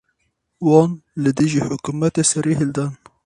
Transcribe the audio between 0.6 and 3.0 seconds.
Wan li dijî hikûmetê serî hildan.